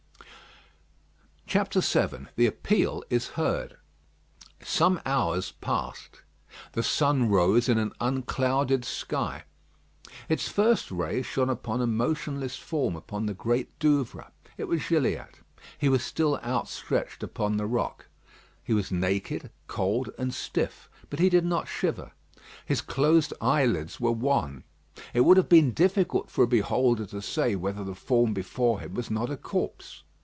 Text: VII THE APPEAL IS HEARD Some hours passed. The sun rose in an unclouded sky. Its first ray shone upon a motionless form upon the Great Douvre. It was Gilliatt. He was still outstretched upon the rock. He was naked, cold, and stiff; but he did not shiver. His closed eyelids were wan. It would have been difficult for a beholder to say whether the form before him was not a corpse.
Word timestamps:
VII 1.53 2.27
THE 2.37 2.45
APPEAL 2.45 3.03
IS 3.09 3.31
HEARD 3.31 3.75
Some 4.63 5.01
hours 5.05 5.51
passed. 5.51 6.21
The 6.71 6.81
sun 6.81 7.27
rose 7.27 7.67
in 7.67 7.77
an 7.77 7.91
unclouded 7.99 8.85
sky. 8.85 9.43
Its 10.29 10.47
first 10.47 10.91
ray 10.91 11.21
shone 11.21 11.49
upon 11.49 11.81
a 11.81 11.87
motionless 11.87 12.55
form 12.55 12.95
upon 12.95 13.25
the 13.25 13.33
Great 13.33 13.77
Douvre. 13.79 14.31
It 14.57 14.69
was 14.69 14.87
Gilliatt. 14.87 15.41
He 15.77 15.89
was 15.89 16.05
still 16.05 16.37
outstretched 16.37 17.21
upon 17.21 17.57
the 17.57 17.67
rock. 17.67 18.05
He 18.63 18.71
was 18.73 18.89
naked, 18.89 19.49
cold, 19.67 20.09
and 20.17 20.33
stiff; 20.33 20.89
but 21.09 21.19
he 21.19 21.27
did 21.27 21.43
not 21.43 21.67
shiver. 21.67 22.13
His 22.65 22.79
closed 22.79 23.33
eyelids 23.41 23.99
were 23.99 24.13
wan. 24.13 24.63
It 25.13 25.25
would 25.25 25.35
have 25.35 25.49
been 25.49 25.73
difficult 25.73 26.29
for 26.31 26.45
a 26.45 26.55
beholder 26.55 27.05
to 27.07 27.21
say 27.21 27.57
whether 27.57 27.83
the 27.83 27.93
form 27.93 28.33
before 28.33 28.79
him 28.79 28.93
was 28.93 29.11
not 29.11 29.29
a 29.29 29.35
corpse. 29.35 30.03